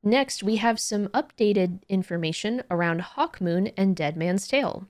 Next, 0.04 0.44
we 0.44 0.58
have 0.58 0.80
some 0.80 1.08
updated 1.08 1.80
information 1.90 2.62
around 2.70 3.02
Hawkmoon 3.02 3.74
and 3.76 3.96
Dead 3.96 4.16
Man's 4.16 4.48
Tale. 4.48 4.88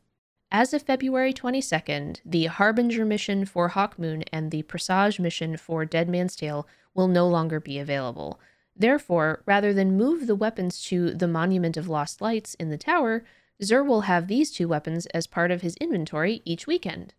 As 0.52 0.74
of 0.74 0.84
February 0.84 1.34
22nd, 1.34 2.20
the 2.26 2.46
Harbinger 2.46 3.06
mission 3.06 3.46
for 3.46 3.70
Hawkmoon 3.70 4.24
and 4.32 4.52
the 4.52 4.64
Presage 4.64 5.20
mission 5.20 5.56
for 5.56 5.86
Dead 5.86 6.10
Man's 6.10 6.36
Tale 6.36 6.68
will 6.94 7.08
no 7.08 7.28
longer 7.28 7.60
be 7.62 7.80
available. 7.80 8.40
Therefore, 8.76 9.42
rather 9.46 9.74
than 9.74 9.98
move 9.98 10.28
the 10.28 10.36
weapons 10.36 10.82
to 10.84 11.14
the 11.14 11.28
Monument 11.28 11.78
of 11.78 11.88
Lost 11.88 12.22
Lights 12.22 12.56
in 12.56 12.70
the 12.70 12.78
tower, 12.78 13.24
Xur 13.62 13.86
will 13.86 14.02
have 14.02 14.28
these 14.28 14.52
two 14.52 14.68
weapons 14.68 15.06
as 15.08 15.28
part 15.28 15.50
of 15.50 15.62
his 15.62 15.78
inventory 15.78 16.42
each 16.44 16.68
weekend. 16.68 17.14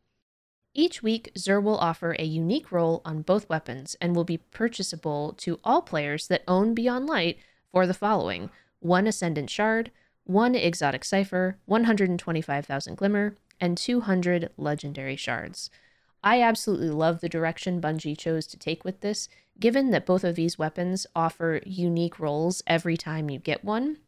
Each 0.75 1.03
week, 1.03 1.33
Xur 1.35 1.63
will 1.63 1.79
offer 1.79 2.15
a 2.19 2.25
unique 2.25 2.71
roll 2.71 3.01
on 3.07 3.23
both 3.23 3.49
weapons 3.49 3.97
and 4.03 4.15
will 4.15 4.25
be 4.25 4.37
purchasable 4.37 5.33
to 5.39 5.59
all 5.65 5.81
players 5.81 6.29
that 6.29 6.45
own 6.47 6.75
Beyond 6.75 7.07
Light 7.07 7.39
for 7.73 7.87
the 7.87 7.95
following 7.95 8.51
one 8.81 9.07
Ascendant 9.07 9.49
Shard, 9.49 9.91
one 10.25 10.55
Exotic 10.55 11.05
Cipher, 11.05 11.57
125,000 11.65 12.97
Glimmer, 12.97 13.37
and 13.59 13.79
200 13.79 14.51
Legendary 14.59 15.17
Shards. 15.17 15.71
I 16.26 16.42
absolutely 16.42 16.90
love 16.90 17.21
the 17.21 17.28
direction 17.28 17.80
Bungie 17.80 18.18
chose 18.18 18.49
to 18.49 18.56
take 18.56 18.85
with 18.85 19.00
this, 19.00 19.28
given 19.61 19.92
that 19.92 20.04
both 20.04 20.25
of 20.25 20.35
these 20.35 20.59
weapons 20.59 21.06
offer 21.14 21.61
unique 21.64 22.18
rolls 22.18 22.64
every 22.66 22.97
time 22.97 23.30
you 23.30 23.38
get 23.38 23.64
one. 23.64 23.99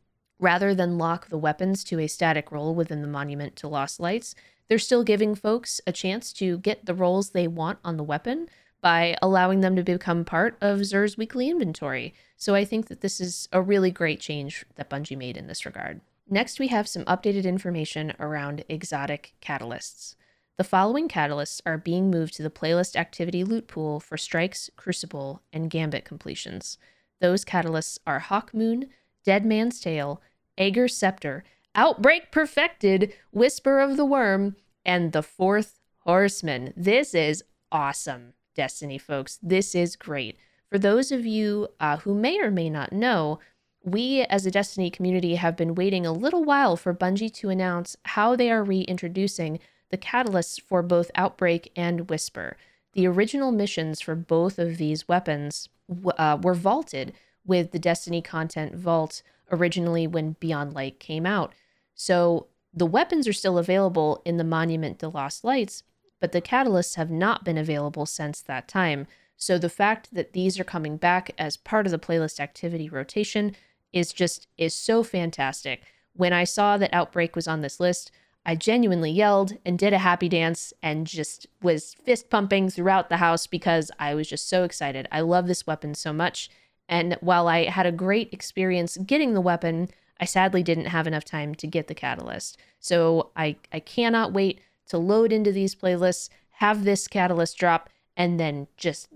Rather 0.40 0.74
than 0.74 0.98
lock 0.98 1.28
the 1.28 1.38
weapons 1.38 1.84
to 1.84 2.00
a 2.00 2.08
static 2.08 2.50
roll 2.50 2.74
within 2.74 3.02
the 3.02 3.06
Monument 3.06 3.54
to 3.54 3.68
Lost 3.68 4.00
Lights, 4.00 4.34
they're 4.66 4.80
still 4.80 5.04
giving 5.04 5.36
folks 5.36 5.80
a 5.86 5.92
chance 5.92 6.32
to 6.32 6.58
get 6.58 6.86
the 6.86 6.92
rolls 6.92 7.30
they 7.30 7.46
want 7.46 7.78
on 7.84 7.96
the 7.96 8.02
weapon 8.02 8.48
by 8.80 9.16
allowing 9.22 9.60
them 9.60 9.76
to 9.76 9.84
become 9.84 10.24
part 10.24 10.58
of 10.60 10.80
Xur's 10.80 11.16
weekly 11.16 11.48
inventory. 11.48 12.14
So 12.36 12.56
I 12.56 12.64
think 12.64 12.88
that 12.88 13.00
this 13.00 13.20
is 13.20 13.48
a 13.52 13.62
really 13.62 13.92
great 13.92 14.18
change 14.18 14.66
that 14.74 14.90
Bungie 14.90 15.16
made 15.16 15.36
in 15.36 15.46
this 15.46 15.64
regard. 15.64 16.00
Next, 16.28 16.58
we 16.58 16.66
have 16.66 16.88
some 16.88 17.04
updated 17.04 17.44
information 17.44 18.12
around 18.18 18.64
exotic 18.68 19.34
catalysts. 19.40 20.16
The 20.58 20.64
following 20.64 21.08
catalysts 21.08 21.60
are 21.64 21.78
being 21.78 22.10
moved 22.10 22.34
to 22.34 22.42
the 22.42 22.50
playlist 22.50 22.96
activity 22.96 23.44
loot 23.44 23.68
pool 23.68 24.00
for 24.00 24.16
Strikes, 24.16 24.70
Crucible, 24.74 25.40
and 25.52 25.70
Gambit 25.70 26.04
completions. 26.04 26.78
Those 27.20 27.44
catalysts 27.44 27.98
are 28.04 28.18
Hawkmoon, 28.18 28.88
Dead 29.24 29.46
Man's 29.46 29.80
Tale, 29.80 30.20
Ager's 30.58 30.96
Scepter, 30.96 31.44
Outbreak 31.76 32.32
Perfected, 32.32 33.14
Whisper 33.30 33.78
of 33.78 33.96
the 33.96 34.04
Worm, 34.04 34.56
and 34.84 35.12
the 35.12 35.22
Fourth 35.22 35.78
Horseman. 36.00 36.72
This 36.76 37.14
is 37.14 37.44
awesome, 37.70 38.32
Destiny 38.56 38.98
folks. 38.98 39.38
This 39.40 39.76
is 39.76 39.94
great. 39.94 40.36
For 40.68 40.78
those 40.78 41.12
of 41.12 41.24
you 41.24 41.68
uh, 41.78 41.98
who 41.98 42.16
may 42.16 42.40
or 42.40 42.50
may 42.50 42.68
not 42.68 42.92
know, 42.92 43.38
we 43.84 44.22
as 44.22 44.44
a 44.44 44.50
Destiny 44.50 44.90
community 44.90 45.36
have 45.36 45.56
been 45.56 45.76
waiting 45.76 46.04
a 46.04 46.12
little 46.12 46.42
while 46.42 46.76
for 46.76 46.92
Bungie 46.92 47.32
to 47.34 47.48
announce 47.48 47.96
how 48.06 48.34
they 48.34 48.50
are 48.50 48.64
reintroducing 48.64 49.60
the 49.90 49.98
catalysts 49.98 50.60
for 50.60 50.82
both 50.82 51.10
Outbreak 51.14 51.72
and 51.76 52.08
Whisper. 52.08 52.56
The 52.92 53.06
original 53.06 53.52
missions 53.52 54.00
for 54.00 54.14
both 54.14 54.58
of 54.58 54.76
these 54.76 55.08
weapons 55.08 55.68
uh, 56.16 56.38
were 56.42 56.54
vaulted 56.54 57.12
with 57.44 57.70
the 57.70 57.78
Destiny 57.78 58.20
content 58.20 58.74
vault 58.74 59.22
originally 59.50 60.06
when 60.06 60.36
Beyond 60.40 60.74
Light 60.74 61.00
came 61.00 61.26
out. 61.26 61.54
So 61.94 62.48
the 62.72 62.86
weapons 62.86 63.26
are 63.26 63.32
still 63.32 63.58
available 63.58 64.22
in 64.24 64.36
the 64.36 64.44
Monument 64.44 64.98
to 64.98 65.08
Lost 65.08 65.44
Lights, 65.44 65.82
but 66.20 66.32
the 66.32 66.42
catalysts 66.42 66.96
have 66.96 67.10
not 67.10 67.44
been 67.44 67.58
available 67.58 68.06
since 68.06 68.40
that 68.42 68.68
time. 68.68 69.06
So 69.36 69.58
the 69.58 69.70
fact 69.70 70.12
that 70.12 70.32
these 70.32 70.58
are 70.58 70.64
coming 70.64 70.96
back 70.96 71.30
as 71.38 71.56
part 71.56 71.86
of 71.86 71.92
the 71.92 71.98
playlist 71.98 72.40
activity 72.40 72.88
rotation 72.88 73.56
is 73.92 74.12
just 74.12 74.48
is 74.58 74.74
so 74.74 75.02
fantastic. 75.02 75.82
When 76.12 76.32
I 76.32 76.44
saw 76.44 76.76
that 76.76 76.92
Outbreak 76.92 77.36
was 77.36 77.48
on 77.48 77.60
this 77.60 77.80
list, 77.80 78.10
I 78.48 78.54
genuinely 78.54 79.10
yelled 79.10 79.58
and 79.66 79.78
did 79.78 79.92
a 79.92 79.98
happy 79.98 80.26
dance 80.26 80.72
and 80.82 81.06
just 81.06 81.46
was 81.60 81.92
fist 82.02 82.30
pumping 82.30 82.70
throughout 82.70 83.10
the 83.10 83.18
house 83.18 83.46
because 83.46 83.90
I 83.98 84.14
was 84.14 84.26
just 84.26 84.48
so 84.48 84.64
excited. 84.64 85.06
I 85.12 85.20
love 85.20 85.46
this 85.46 85.66
weapon 85.66 85.94
so 85.94 86.14
much. 86.14 86.48
And 86.88 87.18
while 87.20 87.46
I 87.46 87.64
had 87.64 87.84
a 87.84 87.92
great 87.92 88.32
experience 88.32 88.96
getting 88.96 89.34
the 89.34 89.42
weapon, 89.42 89.90
I 90.18 90.24
sadly 90.24 90.62
didn't 90.62 90.86
have 90.86 91.06
enough 91.06 91.26
time 91.26 91.54
to 91.56 91.66
get 91.66 91.88
the 91.88 91.94
catalyst. 91.94 92.56
So 92.80 93.32
I, 93.36 93.56
I 93.70 93.80
cannot 93.80 94.32
wait 94.32 94.62
to 94.86 94.96
load 94.96 95.30
into 95.30 95.52
these 95.52 95.74
playlists, 95.74 96.30
have 96.52 96.84
this 96.84 97.06
catalyst 97.06 97.58
drop, 97.58 97.90
and 98.16 98.40
then 98.40 98.66
just 98.78 99.08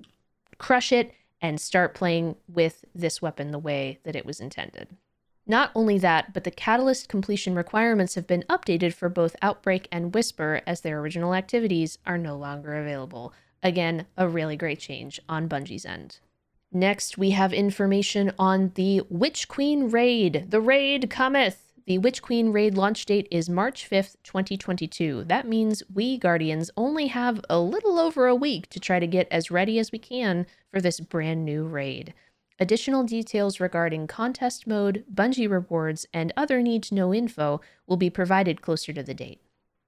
crush 0.58 0.92
it 0.92 1.14
and 1.40 1.58
start 1.58 1.94
playing 1.94 2.36
with 2.46 2.84
this 2.94 3.22
weapon 3.22 3.50
the 3.50 3.58
way 3.58 3.98
that 4.04 4.14
it 4.14 4.26
was 4.26 4.40
intended. 4.40 4.88
Not 5.46 5.72
only 5.74 5.98
that, 5.98 6.32
but 6.32 6.44
the 6.44 6.50
catalyst 6.50 7.08
completion 7.08 7.54
requirements 7.54 8.14
have 8.14 8.26
been 8.26 8.44
updated 8.48 8.94
for 8.94 9.08
both 9.08 9.36
Outbreak 9.42 9.88
and 9.90 10.14
Whisper 10.14 10.62
as 10.66 10.80
their 10.80 11.00
original 11.00 11.34
activities 11.34 11.98
are 12.06 12.18
no 12.18 12.36
longer 12.36 12.74
available. 12.74 13.32
Again, 13.62 14.06
a 14.16 14.28
really 14.28 14.56
great 14.56 14.78
change 14.78 15.20
on 15.28 15.48
Bungie's 15.48 15.84
end. 15.84 16.18
Next, 16.72 17.18
we 17.18 17.30
have 17.30 17.52
information 17.52 18.32
on 18.38 18.72
the 18.76 19.02
Witch 19.08 19.48
Queen 19.48 19.90
raid. 19.90 20.46
The 20.50 20.60
raid 20.60 21.10
cometh. 21.10 21.72
The 21.84 21.98
Witch 21.98 22.22
Queen 22.22 22.52
raid 22.52 22.76
launch 22.76 23.04
date 23.04 23.26
is 23.30 23.50
March 23.50 23.90
5th, 23.90 24.16
2022. 24.22 25.24
That 25.24 25.48
means 25.48 25.82
we 25.92 26.16
Guardians 26.16 26.70
only 26.76 27.08
have 27.08 27.44
a 27.50 27.58
little 27.58 27.98
over 27.98 28.26
a 28.26 28.36
week 28.36 28.70
to 28.70 28.80
try 28.80 29.00
to 29.00 29.06
get 29.06 29.26
as 29.32 29.50
ready 29.50 29.80
as 29.80 29.90
we 29.90 29.98
can 29.98 30.46
for 30.70 30.80
this 30.80 31.00
brand 31.00 31.44
new 31.44 31.64
raid. 31.64 32.14
Additional 32.62 33.02
details 33.02 33.58
regarding 33.58 34.06
contest 34.06 34.68
mode, 34.68 35.04
Bungie 35.12 35.50
rewards, 35.50 36.06
and 36.14 36.32
other 36.36 36.62
need 36.62 36.84
to 36.84 36.94
know 36.94 37.12
info 37.12 37.60
will 37.88 37.96
be 37.96 38.08
provided 38.08 38.62
closer 38.62 38.92
to 38.92 39.02
the 39.02 39.14
date. 39.14 39.40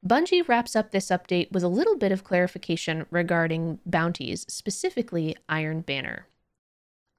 Bungie 0.05 0.43
wraps 0.49 0.75
up 0.75 0.91
this 0.91 1.07
update 1.07 1.53
with 1.53 1.63
a 1.63 1.69
little 1.69 1.97
bit 1.97 2.11
of 2.11 2.25
clarification 2.25 3.07
regarding 3.13 3.79
bounties, 3.87 4.45
specifically 4.49 5.37
Iron 5.49 5.83
Banner. 5.83 6.27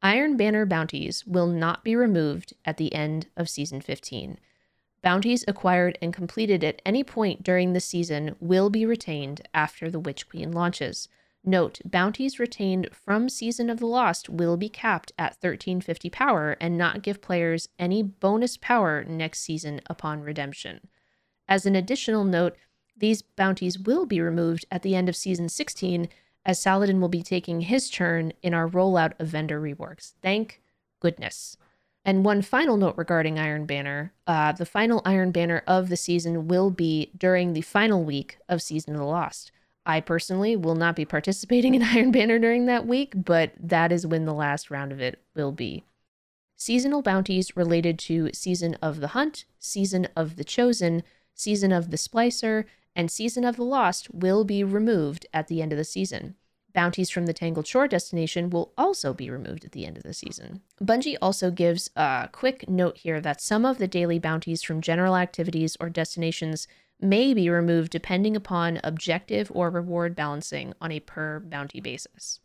Iron 0.02 0.36
Banner 0.36 0.66
bounties 0.66 1.26
will 1.26 1.48
not 1.48 1.86
be 1.86 1.96
removed 1.96 2.52
at 2.66 2.76
the 2.76 2.94
end 2.94 3.28
of 3.38 3.48
Season 3.48 3.80
15. 3.80 4.38
Bounties 5.02 5.46
acquired 5.48 5.98
and 6.02 6.14
completed 6.14 6.66
at 6.66 6.82
any 6.86 7.02
point 7.02 7.44
during 7.44 7.72
the 7.72 7.80
season 7.80 8.36
will 8.42 8.70
be 8.70 8.86
retained 8.86 9.48
after 9.54 9.90
the 9.90 10.02
Witch 10.02 10.28
Queen 10.28 10.52
launches. 10.52 11.08
Note, 11.48 11.80
bounties 11.86 12.40
retained 12.40 12.90
from 12.92 13.30
Season 13.30 13.70
of 13.70 13.80
the 13.80 13.86
Lost 13.86 14.30
will 14.30 14.58
be 14.58 14.68
capped 14.68 15.12
at 15.18 15.38
1350 15.40 16.10
power 16.10 16.58
and 16.60 16.76
not 16.76 17.04
give 17.04 17.22
players 17.22 17.70
any 17.78 18.02
bonus 18.02 18.58
power 18.58 19.04
next 19.04 19.42
season 19.42 19.80
upon 19.86 20.22
redemption. 20.22 20.88
As 21.48 21.68
an 21.68 21.76
additional 21.76 22.24
note, 22.24 22.56
these 22.98 23.22
bounties 23.22 23.78
will 23.78 24.08
be 24.08 24.20
removed 24.20 24.66
at 24.72 24.82
the 24.82 24.96
end 24.96 25.08
of 25.08 25.16
Season 25.16 25.48
16, 25.48 26.10
as 26.46 26.60
Saladin 26.60 27.00
will 27.00 27.10
be 27.10 27.22
taking 27.22 27.62
his 27.62 27.92
turn 27.92 28.34
in 28.42 28.56
our 28.56 28.68
rollout 28.68 29.14
of 29.20 29.28
vendor 29.28 29.62
reworks. 29.62 30.14
Thank 30.24 30.62
goodness. 31.00 31.58
And 32.04 32.26
one 32.26 32.42
final 32.42 32.78
note 32.78 32.96
regarding 32.98 33.38
Iron 33.38 33.66
Banner 33.66 34.14
uh, 34.26 34.52
the 34.52 34.66
final 34.66 35.02
Iron 35.06 35.32
Banner 35.32 35.62
of 35.68 35.90
the 35.90 35.98
season 35.98 36.48
will 36.48 36.72
be 36.72 37.12
during 37.16 37.54
the 37.54 37.62
final 37.62 38.04
week 38.04 38.38
of 38.50 38.64
Season 38.64 38.94
of 38.96 39.00
the 39.00 39.06
Lost. 39.06 39.52
I 39.86 40.02
personally 40.02 40.56
will 40.56 40.76
not 40.76 40.96
be 40.96 41.06
participating 41.06 41.76
in 41.76 41.84
Iron 41.84 42.12
Banner 42.12 42.40
during 42.40 42.66
that 42.66 42.88
week, 42.88 43.14
but 43.16 43.52
that 43.60 43.92
is 43.92 44.08
when 44.08 44.26
the 44.26 44.34
last 44.34 44.72
round 44.72 44.92
of 44.92 45.00
it 45.00 45.22
will 45.36 45.52
be. 45.52 45.84
Seasonal 46.58 47.02
bounties 47.02 47.58
related 47.58 48.00
to 48.00 48.32
Season 48.34 48.76
of 48.82 49.02
the 49.02 49.10
Hunt, 49.10 49.46
Season 49.60 50.08
of 50.16 50.38
the 50.38 50.44
Chosen, 50.44 51.04
Season 51.34 51.72
of 51.72 51.92
the 51.92 51.98
Splicer, 51.98 52.64
and 52.96 53.12
Season 53.12 53.44
of 53.44 53.58
the 53.58 53.64
Lost 53.64 54.14
will 54.14 54.46
be 54.46 54.64
removed 54.64 55.26
at 55.34 55.48
the 55.48 55.62
end 55.62 55.74
of 55.74 55.78
the 55.78 55.84
season. 55.84 56.36
Bounties 56.74 57.10
from 57.10 57.26
the 57.26 57.34
Tangled 57.34 57.68
Shore 57.68 57.88
destination 57.88 58.50
will 58.50 58.74
also 58.78 59.14
be 59.14 59.30
removed 59.30 59.64
at 59.64 59.72
the 59.72 59.86
end 59.86 59.98
of 59.98 60.04
the 60.04 60.14
season. 60.14 60.62
Bungie 60.82 61.18
also 61.22 61.50
gives 61.50 61.90
a 61.96 62.30
quick 62.32 62.70
note 62.70 62.98
here 62.98 63.22
that 63.22 63.42
some 63.42 63.66
of 63.66 63.78
the 63.78 63.88
daily 63.88 64.20
bounties 64.20 64.62
from 64.62 64.82
general 64.82 65.16
activities 65.16 65.78
or 65.80 65.90
destinations 65.90 66.68
may 67.06 67.34
be 67.34 67.50
removed 67.50 67.92
depending 67.92 68.36
upon 68.36 68.80
objective 68.84 69.52
or 69.54 69.70
reward 69.70 70.16
balancing 70.16 70.74
on 70.82 70.92
a 70.92 71.00
per 71.00 71.40
bounty 71.40 71.80
basis. 71.80 72.40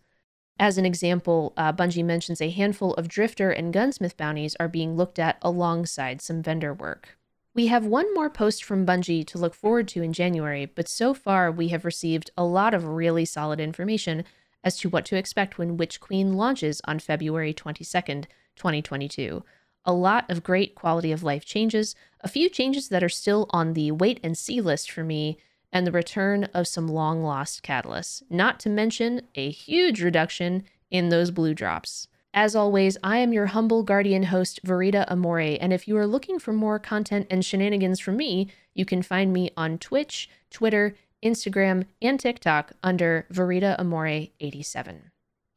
As 0.59 0.77
an 0.77 0.85
example, 0.85 1.55
uh, 1.57 1.73
Bungie 1.73 2.05
mentions 2.05 2.41
a 2.41 2.51
handful 2.51 2.93
of 2.95 3.09
Drifter 3.09 3.51
and 3.51 3.73
Gunsmith 3.73 4.17
bounties 4.17 4.57
are 4.61 4.69
being 4.69 4.97
looked 4.97 5.19
at 5.19 5.39
alongside 5.41 6.21
some 6.21 6.43
vendor 6.43 6.75
work. 6.75 7.17
We 7.55 7.69
have 7.69 7.87
one 7.87 8.13
more 8.15 8.31
post 8.31 8.63
from 8.63 8.87
Bungie 8.87 9.27
to 9.29 9.39
look 9.39 9.55
forward 9.55 9.89
to 9.89 10.03
in 10.03 10.13
January, 10.13 10.67
but 10.67 10.87
so 10.87 11.15
far 11.15 11.51
we 11.51 11.69
have 11.69 11.85
received 11.85 12.31
a 12.37 12.45
lot 12.45 12.75
of 12.75 12.85
really 12.85 13.25
solid 13.25 13.59
information 13.59 14.25
as 14.63 14.77
to 14.79 14.89
what 14.89 15.07
to 15.07 15.17
expect 15.17 15.59
when 15.59 15.77
Witch 15.77 15.99
Queen 15.99 16.35
launches 16.35 16.81
on 16.85 16.99
February 16.99 17.55
22nd, 17.55 18.27
2022 18.57 19.43
a 19.85 19.93
lot 19.93 20.31
of 20.31 20.43
great 20.43 20.75
quality 20.75 21.13
of 21.13 21.23
life 21.23 21.45
changes, 21.45 21.95
a 22.21 22.29
few 22.29 22.49
changes 22.49 22.89
that 22.89 23.03
are 23.03 23.09
still 23.09 23.47
on 23.51 23.73
the 23.73 23.91
wait 23.91 24.21
and 24.23 24.37
see 24.37 24.61
list 24.61 24.91
for 24.91 25.03
me, 25.03 25.39
and 25.73 25.87
the 25.87 25.93
return 25.93 26.45
of 26.53 26.69
some 26.69 26.89
long 26.89 27.23
lost 27.23 27.63
catalysts, 27.63 28.23
not 28.29 28.61
to 28.61 28.69
mention 28.69 29.23
a 29.35 29.51
huge 29.51 30.03
reduction 30.03 30.65
in 30.91 31.09
those 31.09 31.31
blue 31.31 31.55
drops. 31.55 32.09
As 32.33 32.55
always, 32.55 32.97
I 33.03 33.19
am 33.19 33.33
your 33.33 33.47
humble 33.47 33.83
guardian 33.83 34.25
host, 34.25 34.65
Verita 34.65 35.05
Amore, 35.11 35.59
and 35.61 35.73
if 35.73 35.89
you 35.89 35.97
are 35.97 36.07
looking 36.07 36.39
for 36.39 36.53
more 36.53 36.79
content 36.79 37.27
and 37.31 37.45
shenanigans 37.45 37.99
from 37.99 38.17
me, 38.17 38.49
you 38.73 38.85
can 38.85 39.03
find 39.03 39.33
me 39.33 39.51
on 39.57 39.79
Twitch, 39.79 40.29
Twitter, 40.51 40.95
Instagram, 41.25 41.87
and 42.01 42.21
TikTok 42.21 42.73
under 42.83 43.27
Verita 43.33 43.79
Amore 43.79 44.29
87. 44.39 45.10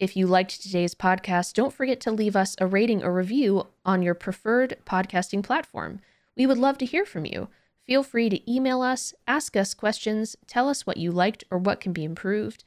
If 0.04 0.18
you 0.18 0.28
liked 0.28 0.62
today's 0.62 0.94
podcast, 0.94 1.54
don't 1.54 1.72
forget 1.72 2.02
to 2.02 2.12
leave 2.12 2.36
us 2.36 2.58
a 2.60 2.68
rating 2.68 3.02
or 3.02 3.14
review 3.14 3.68
on 3.86 4.02
your 4.02 4.14
preferred 4.14 4.76
podcasting 4.86 5.42
platform. 5.44 6.02
We 6.36 6.46
would 6.46 6.58
love 6.58 6.78
to 6.80 6.86
hear 6.86 7.06
from 7.06 7.26
you. 7.26 7.48
Feel 7.88 8.04
free 8.04 8.28
to 8.28 8.52
email 8.52 8.82
us, 8.82 9.14
ask 9.30 9.56
us 9.56 9.74
questions, 9.74 10.36
tell 10.46 10.68
us 10.68 10.86
what 10.86 10.98
you 10.98 11.10
liked 11.10 11.46
or 11.50 11.58
what 11.58 11.80
can 11.80 11.94
be 11.94 12.04
improved. 12.04 12.66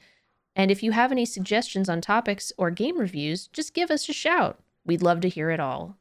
And 0.55 0.71
if 0.71 0.81
you 0.81 0.93
have 0.93 1.11
any 1.11 1.25
suggestions 1.25 1.87
on 1.87 2.01
topics 2.01 2.51
or 2.57 2.71
game 2.71 2.97
reviews, 2.97 3.45
just 3.45 3.75
give 3.75 3.91
us 3.91 4.09
a 4.09 4.13
shout. 4.13 4.59
We'd 4.83 5.03
love 5.03 5.21
to 5.21 5.29
hear 5.29 5.51
it 5.51 5.59
all. 5.59 5.95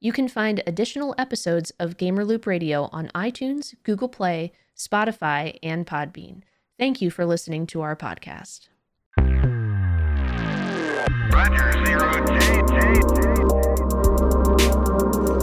You 0.00 0.12
can 0.14 0.28
find 0.28 0.62
additional 0.66 1.14
episodes 1.18 1.72
of 1.78 1.98
Gamer 1.98 2.24
Loop 2.24 2.46
Radio 2.46 2.88
on 2.90 3.10
iTunes, 3.14 3.74
Google 3.82 4.08
Play, 4.08 4.54
Spotify, 4.74 5.58
and 5.62 5.86
Podbean. 5.86 6.40
Thank 6.78 7.02
you 7.02 7.10
for 7.10 7.26
listening 7.26 7.66
to 7.66 7.82
our 7.82 7.96
podcast. 7.96 8.68
Roger, 11.32 11.72
zero 11.84 12.10
J, 12.26 12.38
J, 12.66 12.80
J. 15.34 15.39